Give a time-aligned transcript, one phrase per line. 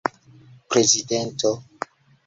[0.69, 1.51] prezidento